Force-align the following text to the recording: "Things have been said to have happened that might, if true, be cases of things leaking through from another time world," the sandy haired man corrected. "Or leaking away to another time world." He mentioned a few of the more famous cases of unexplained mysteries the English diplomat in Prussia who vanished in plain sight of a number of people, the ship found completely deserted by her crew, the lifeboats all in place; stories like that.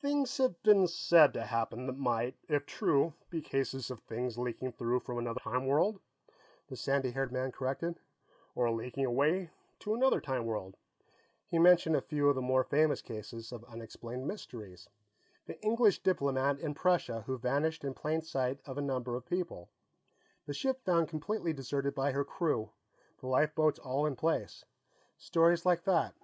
"Things 0.00 0.36
have 0.36 0.62
been 0.62 0.86
said 0.86 1.32
to 1.32 1.40
have 1.40 1.48
happened 1.48 1.88
that 1.88 1.96
might, 1.98 2.36
if 2.48 2.64
true, 2.64 3.14
be 3.28 3.42
cases 3.42 3.90
of 3.90 3.98
things 3.98 4.38
leaking 4.38 4.70
through 4.70 5.00
from 5.00 5.18
another 5.18 5.40
time 5.40 5.66
world," 5.66 5.98
the 6.68 6.76
sandy 6.76 7.10
haired 7.10 7.32
man 7.32 7.50
corrected. 7.50 7.98
"Or 8.54 8.70
leaking 8.70 9.04
away 9.04 9.50
to 9.80 9.94
another 9.96 10.20
time 10.20 10.44
world." 10.46 10.76
He 11.48 11.58
mentioned 11.58 11.96
a 11.96 12.00
few 12.00 12.28
of 12.28 12.36
the 12.36 12.40
more 12.40 12.62
famous 12.62 13.02
cases 13.02 13.50
of 13.50 13.64
unexplained 13.64 14.28
mysteries 14.28 14.88
the 15.46 15.60
English 15.60 16.04
diplomat 16.04 16.60
in 16.60 16.72
Prussia 16.72 17.22
who 17.26 17.36
vanished 17.36 17.82
in 17.82 17.94
plain 17.94 18.22
sight 18.22 18.60
of 18.64 18.78
a 18.78 18.80
number 18.80 19.16
of 19.16 19.26
people, 19.26 19.70
the 20.46 20.54
ship 20.54 20.84
found 20.84 21.08
completely 21.08 21.52
deserted 21.52 21.96
by 21.96 22.12
her 22.12 22.24
crew, 22.24 22.70
the 23.18 23.26
lifeboats 23.26 23.80
all 23.80 24.06
in 24.06 24.14
place; 24.14 24.64
stories 25.16 25.66
like 25.66 25.82
that. 25.82 26.14